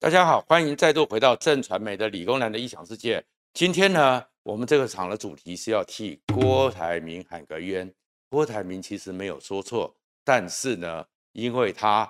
[0.00, 3.22] 大家好，欢迎再度回到正传媒的理工男的异想世界。
[3.52, 7.92] 今天呢，我们这个场的主题是要替郭台铭喊个冤。
[8.30, 9.92] 郭台铭其实没有说错，
[10.22, 12.08] 但是呢，因为他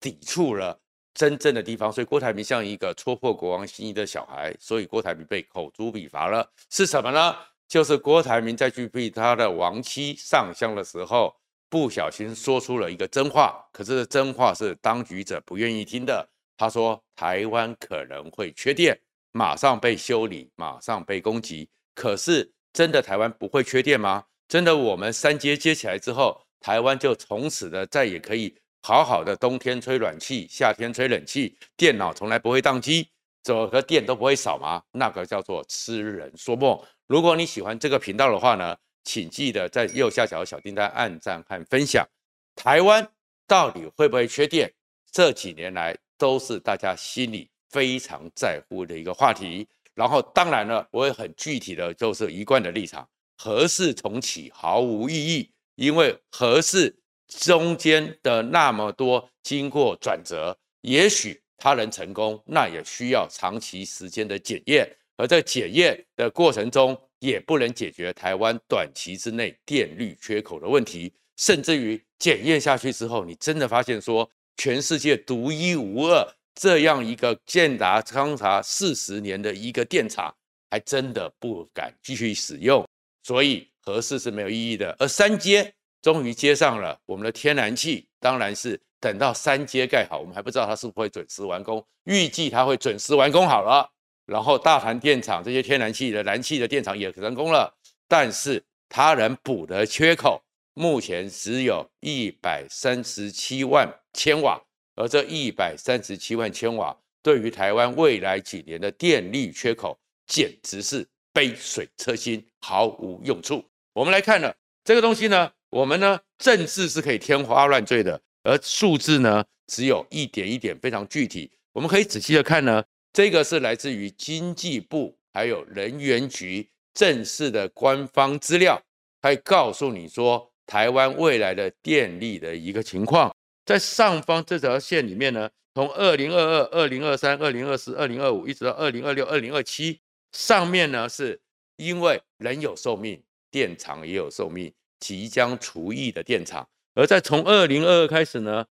[0.00, 0.80] 抵触了
[1.12, 6.50] 真正的地方，所以郭台铭像一个戳破国王心意的小孩，所以郭台铭被口诛笔伐了。
[6.70, 7.36] 是什么呢？
[7.68, 11.36] 就是郭台铭在去替他的亡妻上香的时候，
[11.68, 16.26] 不小心说出了一个真话，可是真话是当局者不愿意听的。
[16.56, 18.98] 他说台湾可能会缺电，
[19.32, 21.68] 马上被修理，马上被攻击。
[21.94, 24.24] 可是真的台湾不会缺电吗？
[24.48, 33.08] 真的我们三接接起来之后，台湾就从此的再也可以好好的冬天吹暖气，夏天吹冷气，电脑从来不会宕机，
[33.42, 34.82] 整个电都不会少吗？
[34.92, 36.80] 那个叫做痴人说梦。
[37.06, 42.06] 如果你喜欢这个频道的话呢，请记得在右下角小订单按赞和分享。
[42.54, 43.06] 台湾
[43.46, 44.72] 到底会不会缺电？
[45.10, 45.96] 这几年来。
[46.18, 49.66] 都是大家心里非常在乎的一个话题。
[49.94, 56.94] 然后，当然了，我也很具体的就是一贯的立场：何事重启毫无意义，因为何事
[57.28, 64.86] 中间的那么多经过转折，也许他能成功，那也需要长期时间的检验。
[65.16, 71.10] 而在检验的过程中，也不能解决台湾短期之内电力缺口的问题。
[71.38, 80.34] 甚至于检验下去之后，你真的发现说，全世界独一无二这样一个建达长达四十年的一个电厂，
[80.70, 82.86] 还真的不敢继续使用，
[83.22, 84.96] 所以核四是没有意义的。
[84.98, 93.86] 而三接终于接上了，我们的天然气当然是等到三接盖好，我们还不知道它是不是会准时完工，预计它会准时完工好了，
[94.24, 97.72] 然后大潭电厂这些天然气的燃气的电厂也成功了，
[98.08, 100.42] 但是它能补的缺口。
[100.78, 104.62] 目前只有一百三十七万千瓦，
[104.94, 113.64] 而这一百三十七万千瓦对于台湾未来几年的电力缺口，简直是杯水车薪，毫无用处。
[113.94, 114.52] 我们来看呢，
[114.84, 121.50] 这个东西呢，我们呢政治是可以天花乱坠的，而数字呢只有一点一点非常具体。
[121.72, 128.82] 我们可以仔细的看呢，这个是来自于经济部还有能源局正式的官方资料，
[129.22, 130.52] 还告诉你说。
[130.66, 133.34] 台湾未来的电力的一个情况，
[133.64, 140.00] 在上方这条线里面呢，从二零二二、二零二三、二零二四、二零二五，一直到二零二六、二零二七，
[140.32, 141.40] 上面呢是
[141.76, 148.66] 因为人有寿命，电厂也有寿命，即将除役的电厂，而在从二零二二开始呢，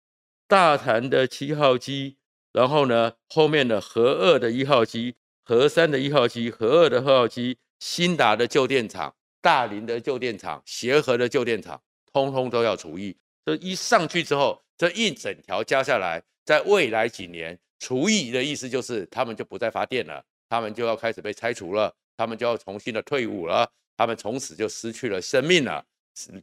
[0.48, 2.16] 大潭的七号机，
[2.52, 9.14] 然后呢后面的核二的一号机、核三的一号机、核二的二号机，新达的旧电厂。
[9.44, 11.78] 大林的旧电厂、协和的旧电厂，
[12.14, 13.14] 通通都要除役。
[13.44, 25.84] 这一上去之后，这一整条加下来，在未来几年除役的意思就是，他们就不再发电了，他们就要开始被拆除了，他们就要重新的退伍了，他们从此就失去了生命了，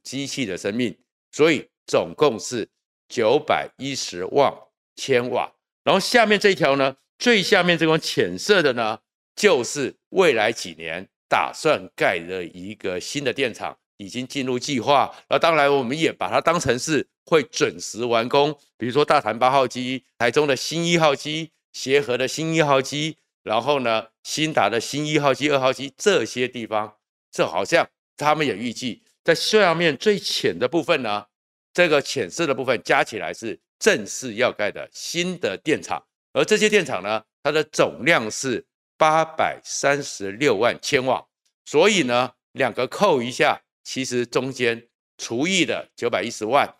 [0.04, 0.96] 机器的生命。
[1.32, 2.70] 所以总共是
[3.10, 4.54] 九百一十万
[4.96, 5.52] 千瓦。
[5.84, 9.00] 然后下面这一条呢，最下面这种浅色的呢，
[9.36, 11.10] 就是未来几年。
[11.32, 18.54] 打算盖的一个新的电厂已经进入计划，那当然我们也把它当成是会准时完工。
[18.78, 26.98] 比如说大潭八号机、台中的新一号机、协和的新一号机，然后呢，新达的新一号机、二号机这些地方，
[27.32, 27.88] 这好像
[28.18, 31.28] 他们也预计在下面最浅的部分呢，
[31.74, 36.04] 这个浅色的部分加起来是正式要盖的新的电厂，
[36.34, 38.66] 而这些电厂呢，它的总量是。
[39.02, 41.26] 八百三十六万千瓦，
[41.66, 46.72] 所以呢，两个扣一下，其实中间除以的九百一十万，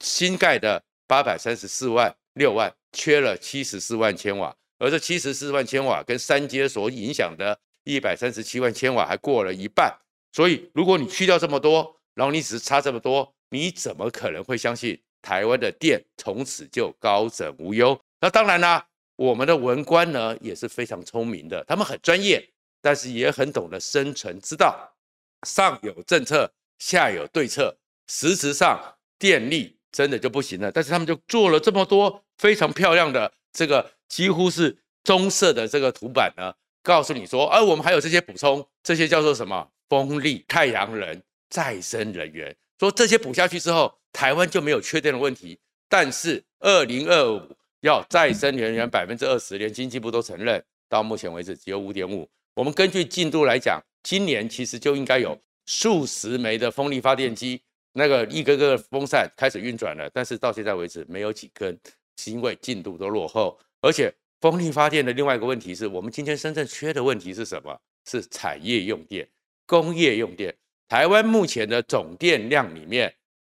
[0.00, 9.94] 新盖的八百三十四万六万，缺了七十四万千瓦，而这七十四万千瓦跟三阶所影响的一百三十七万千瓦还过了一半，
[10.32, 18.00] 所以如果你去掉这么多，然后你只是差这么多，你怎么可能会相信台湾的电从此就高枕无忧？
[18.22, 18.87] 那当然啦。
[19.18, 22.50] 我们的文官呢也是非常聪明的，他们很专业，
[22.80, 24.94] 但是也很懂得生存之道。
[25.44, 27.76] 上有政策，下有对策。
[28.06, 28.80] 实质上
[29.18, 36.54] 电力真的就不行了，但是他们就做了这么多非常漂亮的这个几乎是棕色的这个图板呢，
[36.84, 39.68] 告诉你说，而、啊、我们还有这些补充，这些叫做什么？
[39.88, 41.20] 风力、太阳能、
[41.50, 42.56] 再生能源。
[42.78, 45.58] 说这些补下去之后，台湾就没有缺电的问题。
[45.88, 47.57] 但是二零二五。
[47.80, 52.28] 要再生能源百分之二十，连经济部都承认，到目前为止只有五点五。
[52.54, 57.60] 我们根据进度来讲，今年其实就应该有数十枚的风力发电机，
[57.92, 61.78] 那个一个个风扇开始运转了，但是到现在为止没有几根，
[62.16, 63.58] 是因为进度都落后。
[63.80, 67.78] 而且风力发电的另外一个问题是我们今天深圳缺的问题是什么？
[68.10, 69.28] 是产业用电、
[69.66, 70.54] 工业用电。
[70.88, 73.14] 台湾目前的总电量里面，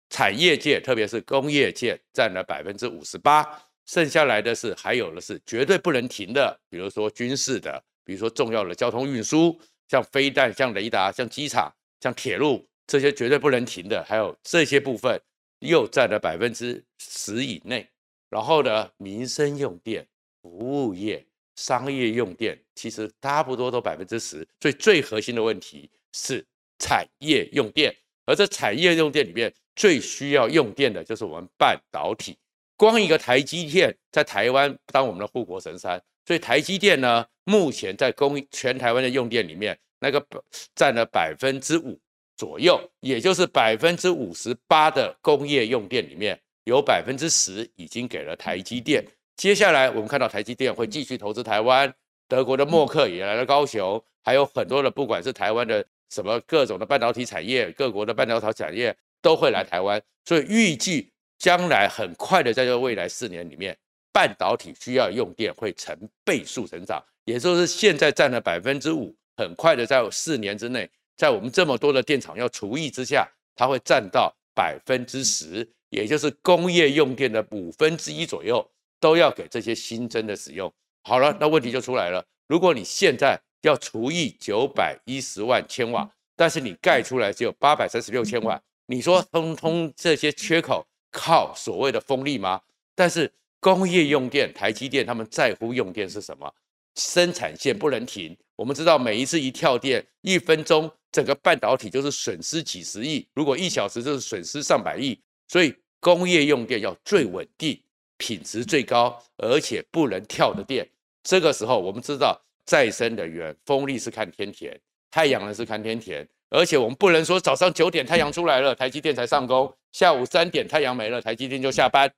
[0.09, 3.47] 产业界特别是工业界占了百分之五十八，
[3.85, 15.19] 剩下来的是还有的是绝对不能停的，比如说军事的，比如说重要的交通运输，像飞弹、像雷达、像机场、像铁路这些绝对不能停的，还有这些部分
[15.59, 17.87] 又占了百分之十以内。
[18.29, 20.07] 然后呢，民生用电、
[20.41, 20.49] 服
[20.85, 21.25] 务业、
[21.55, 26.45] 商业用电其实差不多都百分之十，所以最核心的问题是。
[26.83, 27.95] 产业用电，
[28.25, 32.35] 而这产业用电里面最需要用电的就是我们半导体。
[32.81, 40.25] 光一个台积电在台湾当我们的护国神山，所以台积电呢，目前在供全台湾的用电里面，那个
[40.73, 41.99] 占了百分之五
[42.35, 49.05] 左右，也就是百分之五十八的工业用电里面，有百分之十已经给了台积电。
[49.37, 51.93] 接下来我们看到台积电会继续投资台湾，
[52.27, 55.85] 德国的默克也来了高雄，还有很多的不管是台湾的。
[56.09, 61.09] 什么各种的半导体产业，各国的半导体产业都会来台湾，所以预计
[61.41, 63.75] 将来很快的，在这未来四年里面，
[64.13, 78.63] 半导体需要用电会成倍数成长，也就是现在占了百分之五，很快的在四年之内，在我们这么多的电厂要除役之下，它会占到百分之十，也就是工业用电的五分之一左右
[78.99, 80.71] 都要给这些新增的使用。
[81.01, 92.61] 好了，那问题就出来了，如果你现在要除役九百一十万千瓦，但是你盖出来只有八百三十六千瓦，你说通通这些缺口靠所谓的风力吗？
[92.95, 96.51] 但是工业用电，台积电他们在乎用电是什么？
[96.95, 98.35] 生产线不能停。
[98.55, 105.19] 我们知道每一次一跳电，一分钟整个半导体就是损失几十亿，如果一小时就是损失上百亿。
[105.47, 107.79] 所以工业用电要最稳定、
[108.17, 110.87] 品质最高，而且不能跳的电。
[111.23, 112.41] 这个时候我们知道。
[112.63, 114.79] 再生能源，风力是看天田，
[115.09, 122.11] 太阳能是看天田，而且我们不能说早上九点太阳出来了，台积电才上工，下午三点太阳没了，台积电就下班，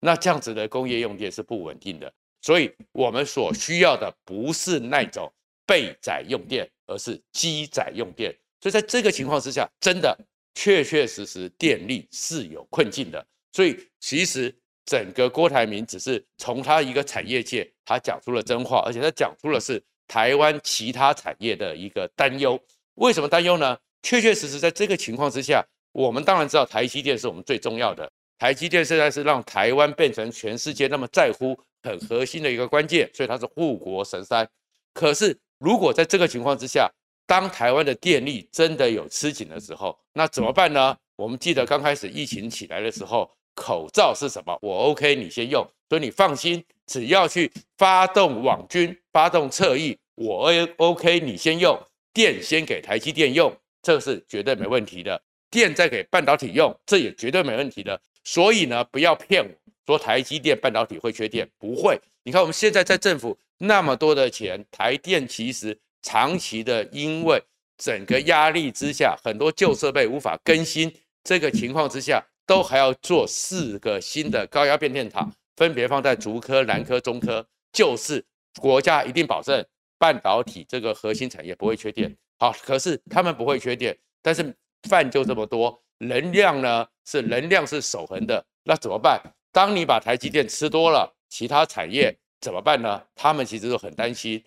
[0.00, 2.10] 那这样子的工业用电是不稳定的，
[2.40, 5.30] 所以我们所需要的不是那种
[5.66, 8.34] 备载用电，而是机载用电。
[8.60, 10.16] 所以在这个情况之下，真的
[10.54, 13.24] 确确实实电力是有困境的。
[13.52, 14.54] 所以其实
[14.86, 19.82] 整个郭台铭只是从他一个产业界，他讲出了真话，而且他讲出了是。
[20.12, 22.60] 台湾其他产业的一个担忧，
[23.00, 23.76] 为什么担忧呢？
[24.02, 28.10] 确确实实在这个情况之下，我们当然知道台积电是我们最重要的。
[28.38, 34.46] 台积电现在是让台湾变成全世界那么在乎、很核心的一个关键，所以它是护国神山。
[34.92, 36.90] 可是如果在这个情况之下，
[37.26, 40.94] 当台湾的电力真的有吃紧的时候，那怎么办呢？
[41.16, 44.58] 我们记得刚开始疫情起来的时候，口罩是什么？
[44.60, 46.62] 我 OK，你先用，所以你放心。
[46.86, 51.80] 只要去发动网军、发动侧翼，我 OK，你先用
[52.12, 55.20] 电，先给台积电用，这是绝对没问题的。
[55.50, 58.00] 电再给半导体用，这也绝对没问题的。
[58.22, 59.50] 所以呢，不要骗我
[59.86, 62.00] 说台积电半导体会缺电，不会。
[62.22, 67.42] 你看我们现在在政府那么多的钱，台电其实长期的因为
[67.76, 70.92] 整个压力之下，很多旧设备无法更新，
[71.24, 75.32] 这个情况之下，都还要做四个新的高压变电厂。
[75.56, 78.24] 分别放在竹科、南科、中科，就是
[78.58, 79.62] 国家一定保证
[80.00, 82.16] 半导体这个核心产业不会缺电。
[82.38, 84.56] 好，可是他们不会缺电，但是
[84.88, 89.20] 饭就这么多，能量呢是能量是守恒的，那怎么办？
[89.52, 93.02] 当你把台积电吃多了，其他产业怎么办呢？
[93.14, 94.42] 他们其实都很担心，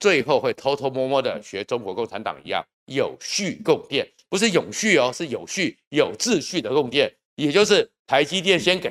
[0.00, 8.90] 最后会偷偷摸摸的学中国共产党一样，有序供电，不是永续哦，是有序、有秩序的供电，也就是台积电先给，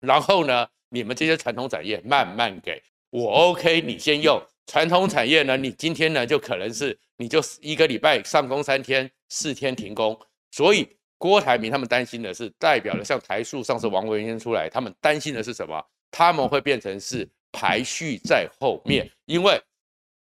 [0.00, 0.68] 然后呢？
[0.88, 2.80] 你们这些传统产业慢慢给
[3.10, 5.56] 我 OK，你先用传统产业呢？
[5.56, 10.18] 你今天呢就可能是你就一个礼拜上工三天，四天停工。
[10.50, 15.82] 所以郭台铭他们担心的是，代表了像台塑上次王文渊出来，他们担心的是什么？
[16.10, 19.60] 他们会变成是排序在后面，因为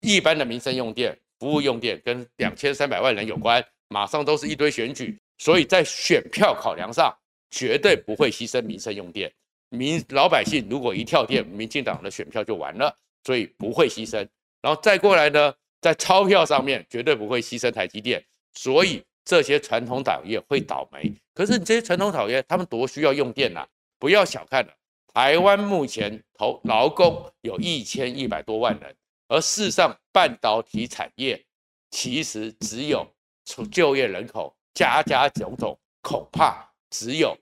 [0.01, 7.13] 一般的民生用电、服务用电跟两千三百万人有关，马上都是一堆选举，所以在选票考量上
[7.51, 9.31] 绝对不会牺牲民生用电。
[9.69, 14.28] 民老百姓如果一跳电，民进党的选票就完了，所以不会牺牲。
[14.62, 18.24] 然后再过来呢，在钞票上面绝对不会牺牲台积电，
[18.54, 21.14] 所以这些传统产业会倒霉。
[21.34, 23.68] 可是你这些传统产业，他们多需要用电呐、啊！
[23.98, 24.74] 不要小看了，
[25.14, 28.96] 台湾目前投劳工有一千一百多万人，
[29.28, 31.46] 而事实上半导体产业
[31.92, 33.08] 其实只有
[33.46, 37.38] 从就业人口加加总总，恐怕只有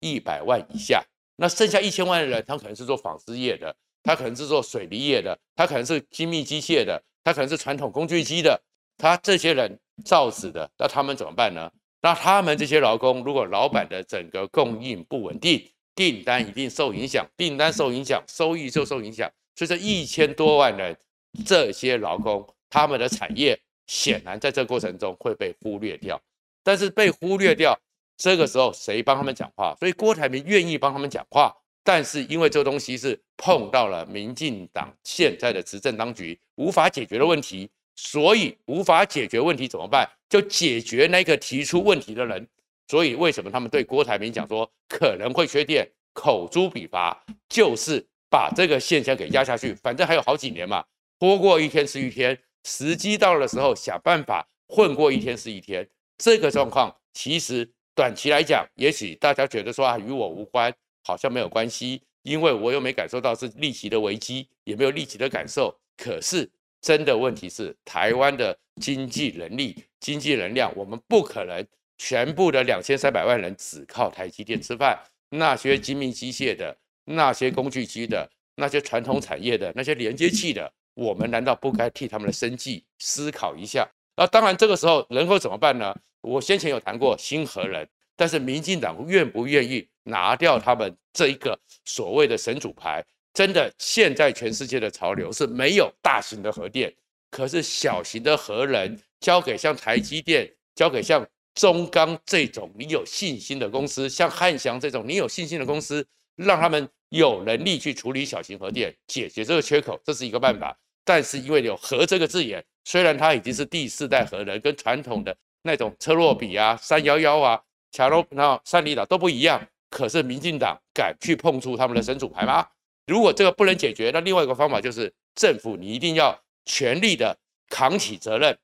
[0.00, 1.04] 一百万以下。
[1.36, 8.60] 那剩下一千万的人，他们可能是做纺织业的，他可能是做水泥业的，他可能是精密机械的，他可能是传统工具机的，
[8.98, 11.70] 他这些人造纸的，那他们怎么办呢？
[12.00, 19.30] 那他们这些劳工，如果老板的整个供应不稳定，订单一定受影响，订单受影响，收益就受影响。
[19.54, 20.96] 所以这一千多万人，
[21.44, 23.56] 这些劳工，他们的产业
[23.86, 26.20] 显然在这过程中会被忽略掉。
[26.64, 27.78] 但是被忽略掉，
[28.16, 29.76] 这个时候谁帮他们讲话？
[29.78, 31.54] 所以郭台铭愿意帮他们讲话，
[31.84, 40.08] 但是因为这东西是碰到了民进党现在的执政当局无法解决的问题，所以无法解决问题怎么办？
[40.28, 42.46] 就解决那个提出问题的人。
[42.88, 49.74] 所以为什么他们对郭台铭讲说可能会缺电，口诛笔伐，就是把这个现象给压下去。
[49.74, 50.84] 反正还有好几年嘛，
[51.18, 55.88] 拖过一天是一天，时机到了时候想办法混过一天是一天。
[56.18, 65.74] 这个状况其实短期来讲，也许大家觉得说啊与我无关，好像没有关系，因为我又没感受到是立即的危机，也没有立即的感受。
[65.96, 66.48] 可是
[66.80, 71.64] 真的问题是，台湾的经济能力、经济能量，我们不可能
[71.98, 74.98] 全部的两千三百万人只靠台积电吃饭。
[75.30, 83.88] 那些精密机械的、那些工具机的、那些传统产业的、那些连接器的，我们难道不该替他们的生计思考一下？
[84.14, 85.94] 那当然，这个时候能够怎么办呢？
[86.20, 93.04] 我先前有谈过新核能，但是民进党愿不愿意拿掉他们这一个所谓的神主牌？
[93.34, 96.94] 真的，现在全世界的潮流是没有大型的核电，
[97.30, 110.76] 可是小型的核能交给像台积电，交给像中钢这种你有信心的公司，像汉翔这种你有信心的公司，让他们有能力去处理小型核电，解决这个缺口，这是一个办法。
[111.04, 117.60] 但是因为有“核”这个字眼，虽然它已经是第四代核能，跟传统的那种车洛比啊、三幺幺啊、
[117.92, 122.66] 卡罗那三里岛都不一样，可是民进党敢去碰触他们的神主牌吗？
[123.06, 127.36] 如果这个不能解决，那另外一个方法就是政府你一定要全力的
[127.68, 128.56] 扛起责任。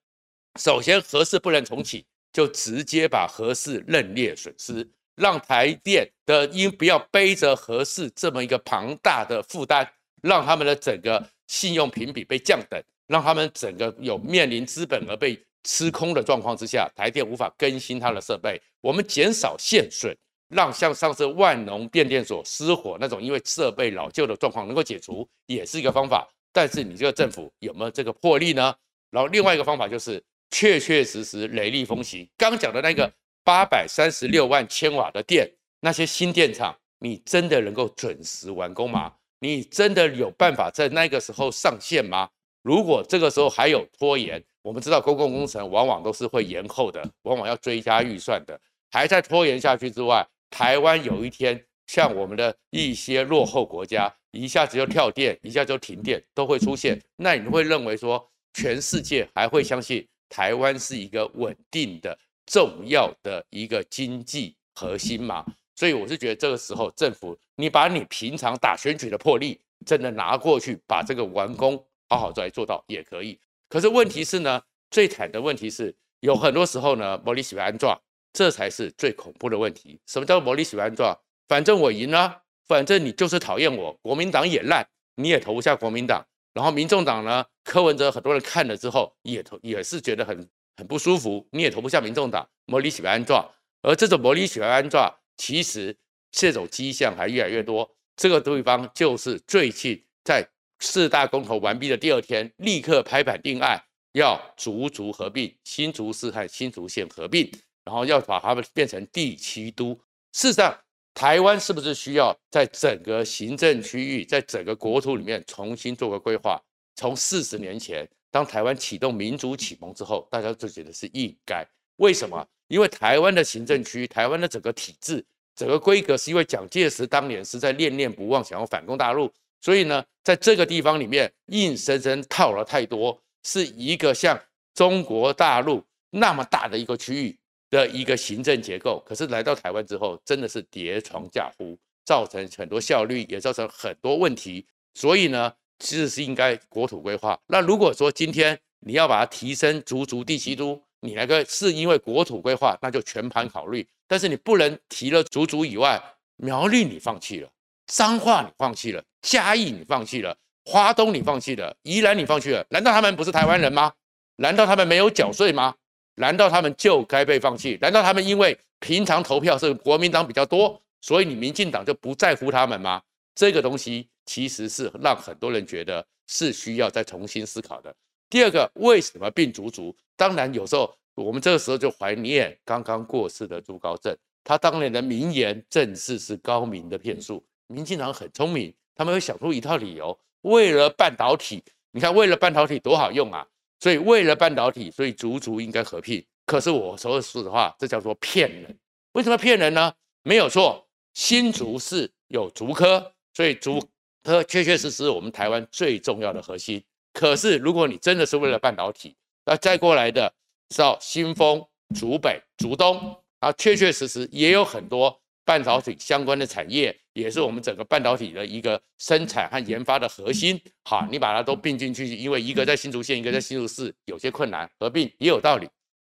[0.58, 9.87] 首先，核四不能重启，就直接把核四认列损失，让台电的因不要背着核四这么一个庞大的负担，
[10.23, 11.28] 让他们的整个。
[11.49, 15.35] 信用评比被降等，让他们整个有面临资本而被
[15.65, 18.61] 吃空的状况之下，台电无法更新它的设备。
[18.81, 20.17] 我们减少线损，
[20.49, 26.29] 让像上次万隆变电所失火那种因为设备老旧的状况能够解除，也是一个方法。
[26.53, 28.75] 但是你这个政府有没有这个魄力呢？
[29.11, 32.29] 然后另外一个方法就是确确实实雷厉风行。
[32.37, 33.11] 刚讲的那个
[33.45, 35.50] 八百三十六万千瓦的电，
[35.81, 39.12] 那些新电厂，你真的能够准时完工吗？
[39.41, 42.29] 你真的有办法在那个时候上线吗？
[42.69, 48.61] 如果这个时候还有拖延，我们知道公共工程往往都是会延后的，往往要追加预算的，
[48.91, 57.01] 还在拖延下去之外，台湾有一天像我们的一些落后国家，一下子就跳电，一下就停电，都会出现。
[57.17, 58.23] 那你会认为说，
[58.53, 65.43] 全世界还会相信台湾是一个稳定的、重要的一个经济核心吗？
[65.75, 73.38] 所以我是觉得这个时候政府，你把你平常打选举的魄力，真的拿过去，把这个完工好好再做到也可以。
[73.69, 77.88] 可是问题是呢，最惨的问题是，有很多时候呢，没你喜欢安怎，
[78.33, 80.00] 这才是最恐怖的问题。
[80.07, 81.05] 什么叫没你喜欢安怎？
[81.47, 84.87] 反正我赢了，反正你就是讨厌我，国民党也烂，
[85.17, 86.27] 你也投不下国民党。
[86.55, 93.37] 然后民众党呢，柯文哲很多人看了之后也投，也是觉得很很不舒服，你也投不下民众党，没你喜欢安怎。
[93.83, 95.00] 而这种没你喜欢安怎。
[95.37, 95.97] 其实
[96.33, 97.88] 这种迹象还越来越多。
[98.17, 100.49] 这个地方就是最近在
[100.80, 103.82] 四大公投完毕的第二天，立刻拍板定案，
[104.12, 107.50] 要竹竹合并，新竹市和新竹县合并，
[107.85, 109.94] 然后要把它们变成第七都。
[110.32, 110.78] 事实上，
[111.14, 116.61] 台湾是不是需要在整个行政区域，在整个国土里面重新做个规划？
[116.94, 121.66] 从四十年前，当台湾启动民主启蒙之后，大家就觉得是应该。
[121.97, 122.47] 为什么？
[122.68, 125.25] 因为台湾的行政区，台湾的整个体制、
[125.56, 134.41] 整个规格，是因为蒋介石当年是在念念不忘，想要反攻大陆，所以呢，在这个地方里面硬生生套了太多，是一个像
[134.75, 137.38] 中国大陆那么大的一个区域
[137.71, 139.03] 的一个行政结构。
[139.07, 144.67] 可是来到台湾之后，真的是叠床架屋，造成很多效率，也造成很多问题。
[144.95, 147.38] 所以呢，其实是应该国土规划。
[147.47, 150.83] 那如果说今天你要把它提升，足足第七都。
[151.00, 153.87] 你那个是因为国土规划，那就全盘考虑。
[154.09, 156.03] 但是你不能提了足足以外，
[156.38, 157.49] 苗栗你放弃了，
[157.88, 162.64] 彰化你放弃了，嘉义你放弃了，花东你放弃了，宜兰你放弃了。
[162.68, 163.90] 难道他们不是台湾人吗？
[164.37, 165.75] 难道他们没有缴税吗？
[166.16, 167.78] 难道他们就该被放弃？
[167.80, 173.00] 难道他们因为平常投票是国民党比较多，所以你民进党就不在乎他们吗？
[173.35, 177.95] 这个东西其实是让很多人觉得是需要再重新思考的。
[178.28, 179.97] 第二个，为什么病竹竹？
[180.14, 184.14] 当然有时候我们这个时候就怀念刚刚过世的朱高正，
[184.45, 187.42] 他当年的名言正是是高明的骗术。
[187.69, 193.47] 民进党很聪明，他们会想出一套理由，为了半导体，你看为了半导体多好用啊！
[193.81, 196.25] 所以为了半导体，所以竹竹应该合并。
[196.47, 198.77] 可是我说实话，这叫做骗人。
[199.13, 199.95] 为什么骗人呢？
[200.23, 203.81] 没有错，新竹是有竹科，所以竹
[204.25, 206.83] 科确确实实我们台湾最重要的核心。
[207.13, 210.33] 可是如果你真的是为了半导体，那再过来的
[210.77, 220.61] 到新丰、竹北、竹东啊，确确实实也有很多半导体相关的产业，也是我们整个半导体的一个生产和研发的核心。
[220.85, 225.67] 好，你把它都并进去，因为一个在新竹县，一个在新竹市，有些困难，合并也有道理。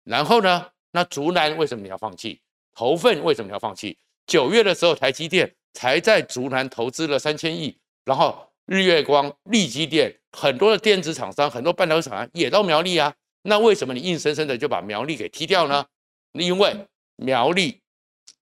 [0.06, 2.42] 然后呢，那竹南为什么你要放弃？
[2.74, 3.96] 头份为什么要放弃？
[4.26, 13.14] 九月的时候，台积电才在竹南投资了三千亿，然后日月光、力积电很多的电子厂商、很多半导体厂商也到苗栗啊。
[13.44, 15.86] 那为什么你硬生生的就把苗栗给踢掉呢？
[16.34, 16.76] 因为
[17.18, 17.82] 苗栗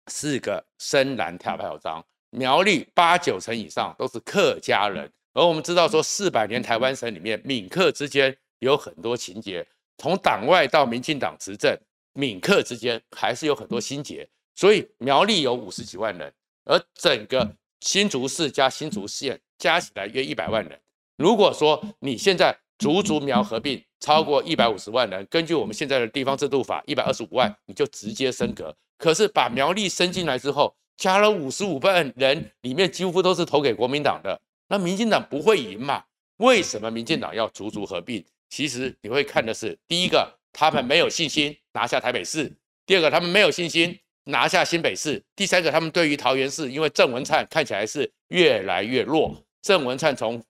[0.07, 9.65] 是个深蓝跳票章，苗栗八九成以上都是客家人，而我们知道说四百年台湾省里面闽客之间有很多情节，
[9.97, 11.77] 从党外到民进党执政，
[12.13, 16.33] 闽客之间还是有很多心结，所以苗栗有五十几万人，
[16.65, 20.79] 而整个新竹市加新竹县加起来约一百万人。
[21.17, 28.75] 如果说你现在竹竹苗合并超过一百五十万人，根据我们现在的地方制度法，一百二十五万你就直接升格。
[28.97, 36.03] 可是把苗栗升进来之后，加了五十五万人，里面几乎都是投给国民党的，那民进党不会赢嘛？
[36.37, 38.23] 为什么民进党要逐逐合并？
[38.49, 42.49] 其实你会看的是，第一个，他们没有信心拿下台北市；
[42.85, 49.35] 第二个，他们没有信心拿下新北市；第三个，他们对于桃园市，因为郑文灿看起来是越来越弱。
[49.61, 50.43] 郑文灿从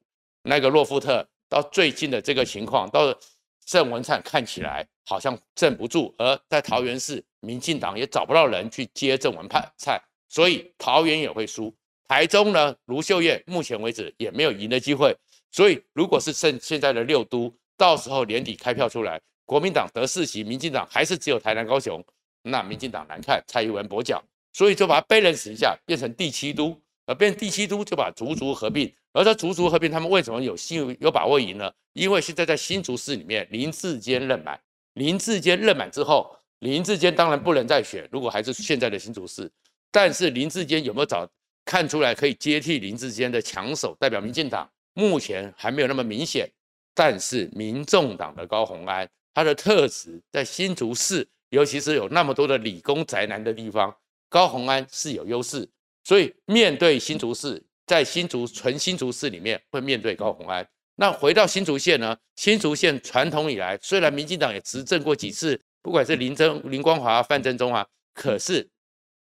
[0.44, 1.28] 那个洛夫特。
[1.48, 3.16] 到最近的这个情况，到
[3.64, 11.74] 郑文灿看起来好像镇不住，而在桃园市，民进党也找不到人去接郑文灿，所以桃园也会输。
[12.08, 15.16] 台中呢，卢秀燕目前为止也没有赢的机会，
[15.52, 22.04] 所以如果是剩现在的六都，到时候年底开票出来，国民党得四席，民进党还是只有台南、高雄，
[22.42, 26.76] 那民进党难看，蔡英文跛脚，所以就把它背冷死一下，变成第七都。
[27.08, 31.72] 而变第七都就把竹竹合并，而这竹竹合并，他们为什么有信有把握赢呢？
[31.94, 34.60] 因为现在在新竹市里面，林志坚任满，
[34.94, 39.52] 林志坚任满之后，林志坚当然不能再选，如果还是现在的新竹市，
[39.92, 41.30] 但是林志坚有没有找
[41.64, 44.70] 看出来可以接替林志坚的强手代表民进党？
[44.94, 46.50] 目前还没有那么明显，
[46.94, 53.94] 但是民众党的高虹安，他的特质在新竹市，尤其是有那么多的理工宅男的地方，
[54.30, 55.68] 高虹安是有优势。
[56.06, 60.66] 所以面对新竹市，在新竹纯新竹市里面会面对高虹安。
[60.96, 62.16] 那回到新竹县呢？
[62.38, 68.68] 新竹县传统以来，虽然民进党也执政过几次，不管是林真林光华、范振中啊，可是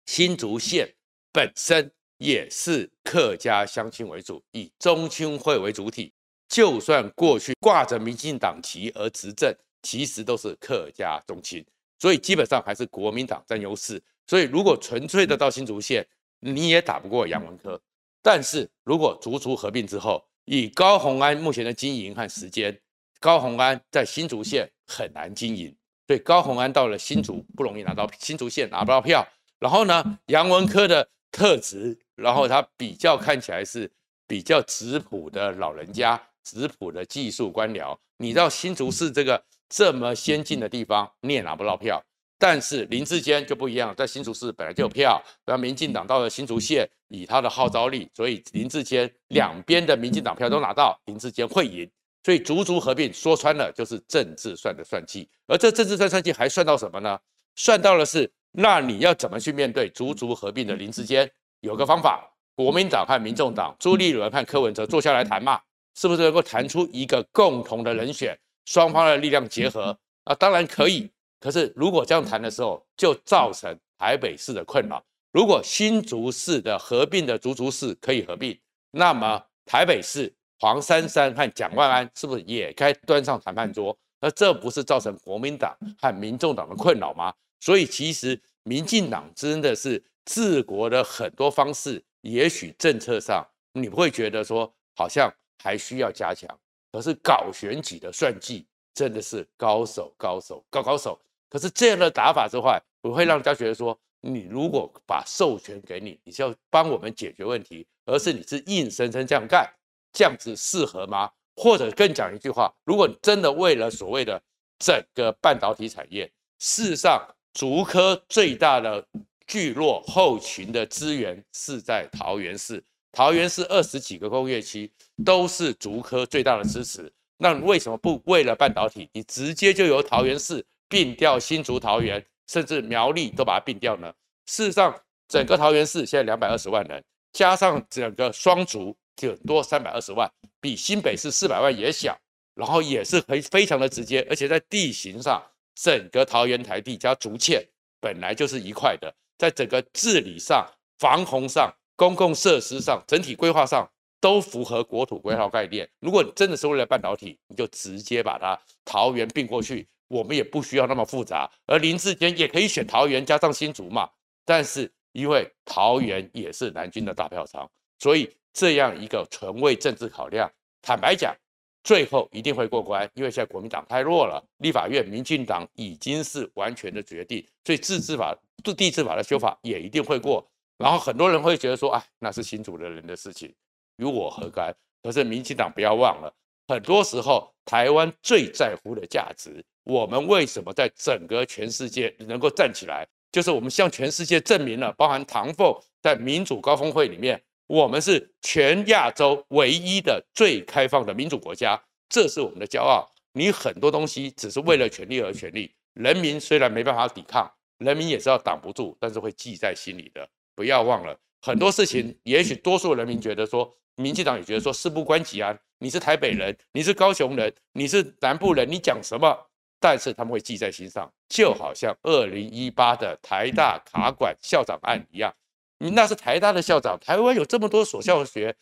[0.05, 0.87] 新竹县
[1.33, 6.13] 本身也是客家乡亲为主，以中青会为主体。
[6.47, 11.65] 就算过去挂着民进党旗而执政，其实都是客家中青，
[11.97, 13.99] 所以基本上还是国民党占优势。
[14.27, 16.07] 所以如果纯粹的到新竹县，
[16.41, 17.81] 你也打不过杨文科，
[18.21, 22.79] 但是如果竹竹合并之后，以高虹安目前的经营和时间，
[23.19, 25.75] 高虹安在新竹县很难经营，
[26.11, 29.25] 所以高虹安到了新竹不容易拿到新竹县拿不到票。
[29.59, 33.89] 然后呢，杨文科的特质，然后他比较看起来是
[34.27, 42.03] 比较质朴的老人家，质朴的技术官僚，你到新竹市这个这么先进的地方，你也拿不到票。
[42.37, 51.89] 但是林志坚就不一样，在新竹市本来就有票，然后民进党到了新竹县，以他的号召力，所以林志坚两边的民进党票都拿到，林志坚会赢。
[52.23, 57.19] 所以竹竹合并说穿了就是政治算的算计，而这政治算算计还算到什么呢？
[57.55, 61.29] 算到的是，那你要怎么去面对竹竹合并的林智坚？
[61.61, 65.59] 有个方法，国民党和民众党朱立伦和柯文哲坐下来谈嘛，
[65.95, 68.37] 是不是能够谈出一个共同的人选？
[68.65, 71.09] 双方的力量结合啊，当然可以。
[71.39, 75.03] 可是，如果这样谈的时候，就造成台北市的困扰。
[75.31, 78.55] 如果新竹市的合并的竹竹市可以合并，
[78.91, 80.31] 那么台北市
[80.61, 83.97] 黄珊珊和蒋万安是不是也该端上谈判桌？
[84.19, 87.33] 那这不是造成国民党和民众党的困扰吗？
[87.59, 93.43] 所以，其实民进党真的是治国的很多方式，也许政策上
[93.73, 96.47] 你不会觉得说好像还需要加强，
[96.91, 101.19] 可是搞选举的算计真的是高手高手高高手。
[101.49, 109.67] 可是这样的打法之外，我会让大家觉得说，你如果把授权给你，你是要帮我们解决问题，而是你是硬生生这样干，
[110.13, 111.29] 这样子适合吗？
[111.55, 114.41] 或者更讲一句话，如果你真的为了所谓的
[114.79, 117.21] 整个半导体产业，事实上，
[117.53, 119.05] 竹科最大的
[119.45, 124.89] 聚落后勤的资源是在桃园市，桃园市二十几个工业区
[125.25, 127.11] 都是竹科最大的支持。
[127.37, 134.13] 那为什么不为了半导体，你直接就由桃园市并掉新竹、桃园，甚至苗栗都把它并掉呢？
[134.45, 134.97] 事实上，
[135.27, 140.29] 整个桃园市现在两百二十万人，加上整个双竹就多三百二十万，
[140.59, 142.17] 比新北市四百万也小，
[142.55, 145.41] 然后也是非非常的直接，而且在地形上，
[145.75, 147.63] 整个桃园台地加竹堑
[147.99, 153.87] 本来就是一块的，在整个治理上、防洪上、公共设施上、整体规划上
[154.19, 155.87] 都符合国土规划概念。
[155.99, 164.09] 如果你真的是为了半导体，你就直接把它桃园并过去，我们也不需要那么复杂，而林志坚也可以选桃园加上新竹嘛，
[164.43, 164.91] 但是。
[165.13, 171.35] 因为桃园也是南军的大票仓，所以这样一个纯为政治考量，坦白讲，
[171.83, 173.09] 最后一定会过关。
[173.13, 180.45] 因为现在国民党太弱了，立法院民进党已经是完全的决定，所以自治法、地治法的修法也一定会过。
[180.77, 183.53] 然后很多人会觉得说，哎，那是新主的人的事情，
[183.97, 184.75] 与我何干？
[185.03, 186.33] 可是民进党不要忘了，
[186.67, 193.07] 很多时候台湾最在乎的价值，我们为什么在整个全世界能够站起来？
[193.31, 203.09] 就是我们向全世界证明了，包含唐凤在民主高峰会里面，我们是全亚洲唯一的最开放的民主国家，这是我们的骄傲。
[203.31, 210.27] 你很多东西只是为了权力而权力，人民虽然没办法抵抗，人民也是要挡不住，但是会记在心里的。
[210.53, 219.33] 不要忘了很多事情，也许多数人民觉得说，民进党也觉得说事不关己啊，你是台北人，你是高雄人，你是南部人，你讲什么？
[219.79, 225.33] 但是他们会记在心上，就好像二零一八的台大卡管校长案一样，
[225.81, 228.55] 你那是台大的校长，台湾有这么多所校学，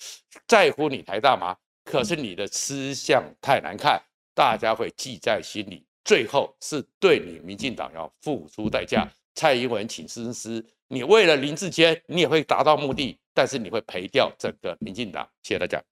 [0.47, 1.53] 在乎你台大吗？
[1.84, 4.01] 可是你的吃相太难看，
[4.34, 9.05] 大家会记在心里，最后是对你民进党要付出代价。
[9.36, 15.27] 蔡英文请深思，你为了林志坚，你也会达到目的，但是你会赔掉整个民进党。
[15.43, 15.84] 谢谢大家。